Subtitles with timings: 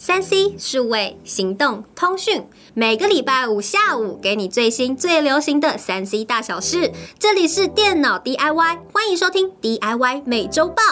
[0.00, 6.92] 三 C 数位行动通讯，每个礼拜五下午给你最新最流行的三 C 大小事。
[7.18, 10.82] 这里是电脑 DIY，欢迎收听 DIY 每周报。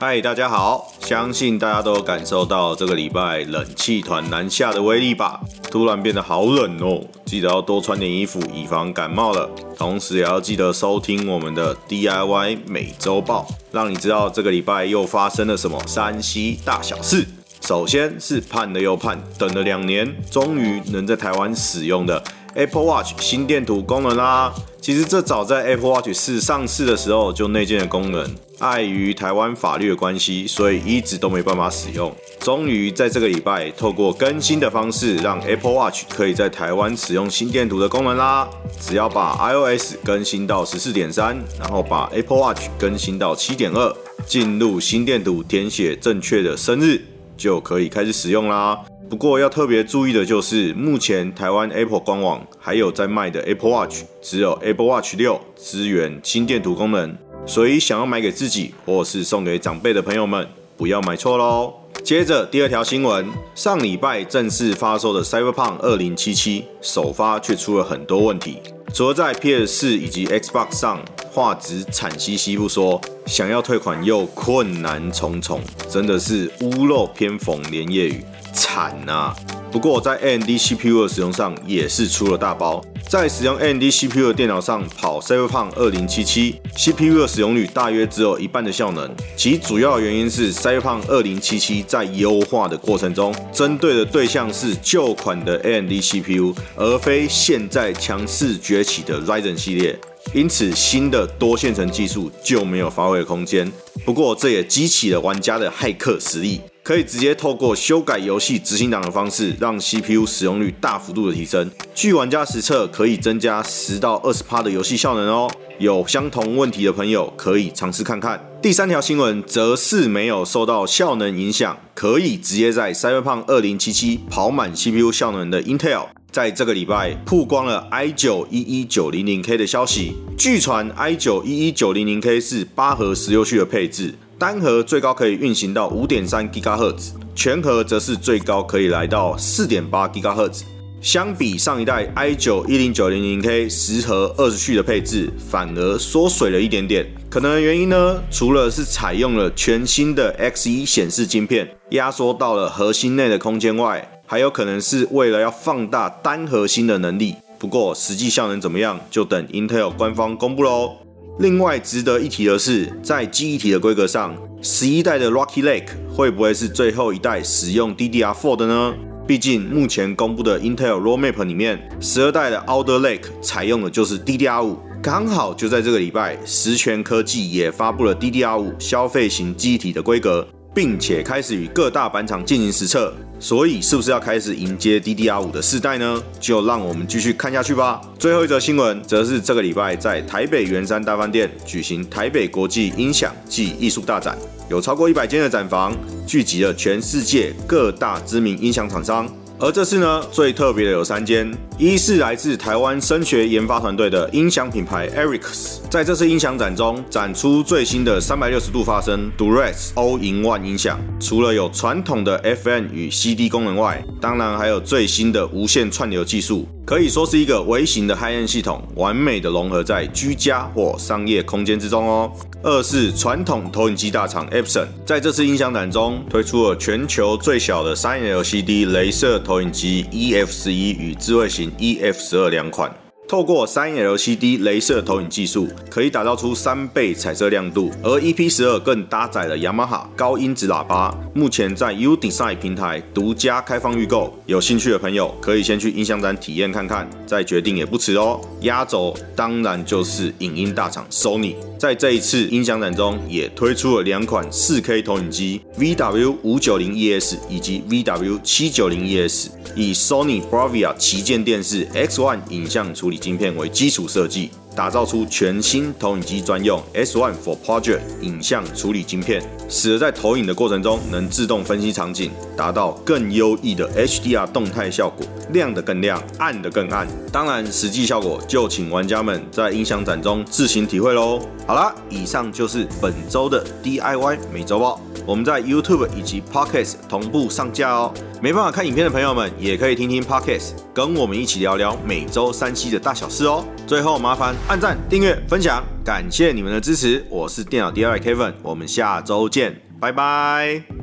[0.00, 0.92] 嗨，大家好！
[1.00, 5.40] 相信大家都有感受到这个礼拜冷气团南下的威力吧？
[5.72, 9.50] 突然变得好冷哦，记得要多穿点衣服，以防感冒了。
[9.76, 17.26] 同时也要记得收听我们的 DIY 每周报，让你知道这个礼拜又发生了什么山西大小事。
[17.62, 22.22] 首先是盼了又盼，等了两年，终于能在台湾使用的
[22.54, 24.52] Apple Watch 心电图功能啦。
[24.80, 28.26] 其实这早在 Apple Watch 四上市的时候就内建的功能，
[28.58, 32.14] 碍于台湾法律的关系，所以一直都没办法使用。
[32.40, 38.48] 终于在这个礼拜，透过更新的方式，让 Apple Watch 可以在台湾使用心电图的功能啦。
[38.80, 43.94] 只要把 iOS 更新到十四点三，然后把 Apple Watch 更新到七点二，
[44.26, 47.02] 进入心电图，填写正确的生日，
[47.38, 48.78] 就可以开始使用啦。
[49.08, 57.16] 不过要特别注意的就是，目前台湾 Apple 官网还有在卖的 Apple Watch，只有 Apple Watch 六支援心电图功能，
[57.46, 61.72] 所以想要买给自己或是送给长辈的朋友们，不要买错喽。
[62.04, 68.58] 接着第二条新闻，上礼拜正式发售的 Cyberpunk 二零七七首发却出了很多问题，
[68.92, 78.24] 除了在 PS 四以及 Xbox 上画质惨兮兮不说，想要退款又困难重重，真的是屋漏偏逢连夜雨。
[78.52, 79.34] 惨呐！
[79.70, 89.14] 不过在 AMD CPU 的使用上也是出了大包，在使用 AMD CPU 的电脑上跑 Cyberpunk 2077，CPU 的使用率大约只有一半的效能。
[89.36, 99.96] 其主要原因是 Cyberpunk 2077在优化的过程中，针对的对象是旧款的 AMD CPU，而非现在强势崛起的 Ryzen 系列，
[100.34, 103.70] 因此新的多线程技术就没有发挥空间。
[104.04, 106.60] 不过这也激起了玩家的骇客实力。
[106.82, 111.70] 可以直接透过修改游戏执行档的方式，让 CPU 使用率大幅度的提升。
[111.94, 115.50] 据玩家实测，可以增加十到二十趴的游戏效能哦。
[115.78, 118.42] 有相同问题的朋友可以尝试看看。
[118.62, 130.14] 第三条新闻则是没有受到效能影响，可以直接在 Cyberpunk 2077跑满 CPU 效能的 Intel，在这个礼拜曝光了 i9-11900K 的消息。
[130.36, 134.14] 据传 i9-11900K 是八核十六序的配置。
[134.38, 140.62] 单核最高可以运行到五点三 GHz，全核则是最高可以来到四点八 GHz。
[141.00, 147.06] 相比上一代 i 九一零九零零 K 十核二十序的配置，反而缩水了一点点。
[147.28, 157.34] 可能原因呢，除了是采用了全新的 X 一显示晶片，压缩到了核心内的空间外，还有可能是为了要放大单核心的能力。
[157.58, 160.98] 不过实际效能怎么样，就等 Intel 官方公布喽。
[161.38, 168.94] 另外值得一提的是，在记忆体的规格上，十一代的 Rocky Lake 会不会是最后一代使用 DDR4 的呢？
[169.26, 174.76] 毕竟目前公布的 Intel Roadmap 里面，十二代的 Alder Lake 采用的就是 DDR5。
[175.02, 180.46] 刚好就在这个礼拜，十全科技也发布了 DDR5 消费型记忆体的规格。
[180.74, 186.22] 并且开始与各大板厂进行实测，所以是不是要开始迎接 DDR 五的世代呢？
[186.38, 188.00] 就让我们继续看下去吧。
[188.18, 194.38] 最后一则新闻则是这个礼拜在台北圆山大饭店举行台北国际音响暨艺术大展，
[194.70, 195.96] 有超过一百间的展房，
[196.26, 199.28] 聚集了全世界各大知名音响厂商。
[199.60, 216.68] 而这次呢，最特别的有三间，一是来自台湾声学研发团队的音响品牌 Eric's，在这次音响展中展出最新的三百六十度发声 Durex All-in-One 音响，除了有传统的 FM 与 CD 功能外，当然还有最新的无线串流技术。
[216.86, 222.32] 可以说是一个微型的 Hi-End 系统，完美的融合在居家或商业空间之中哦。
[222.62, 232.94] 二是传统投影机大厂 Epson，在这次音响展中推出了全球最小的三 LCD 镭射投影机 EF 十一与智慧型 EF 十二两款。
[233.26, 237.90] 透过三 LCD 镭射投影技术，可以打造出三倍彩色亮度。
[238.02, 244.34] 而 EP 十二更搭载了雅马哈高音质喇叭，目前在 U Design 平台独家开放预购。
[244.44, 248.38] 有兴趣的朋友可以先去音响展体验看看，再决定也不迟哦。
[248.60, 259.46] 压轴当然就是影音大厂 Sony，在这一次音响展中也推出了两款 4K 投影机 VW 五九零 ES 以及 VW 七九零 ES，
[259.76, 263.18] 以 Sony Bravia 旗舰电视 X1 影像处理。
[263.18, 264.48] 晶片为基础设计，
[264.78, 277.08] 打造出全新投影机专用 S1 for Project 影像处理晶片，使得在投影的过程中能自动分析场景，达到更优异的 HDR 动态效果，亮的更亮，暗的更暗。
[277.32, 281.40] 当然，实际效果就请玩家们在音响展中自行体会喽。
[281.66, 285.00] 好啦，以上就是本周的 DIY 每周报。
[285.28, 288.14] 我们在 YouTube 以及 Podcast 同步上架哦。
[288.40, 293.62] 没办法看影片的朋友们，也可以听听 Podcast，跟我们一起聊聊每周三期的大小事哦。
[293.86, 297.22] 最后麻烦按赞、订阅、分享，感谢你们的支持。
[297.28, 300.97] 我是电脑 DIY Kevin，我们下周见，拜拜。